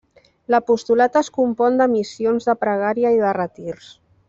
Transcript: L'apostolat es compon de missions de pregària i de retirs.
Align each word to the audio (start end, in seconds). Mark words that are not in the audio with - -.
L'apostolat 0.53 1.19
es 1.21 1.29
compon 1.35 1.77
de 1.81 1.87
missions 1.93 2.51
de 2.51 2.57
pregària 2.65 3.13
i 3.19 3.21
de 3.27 3.37
retirs. 3.41 3.93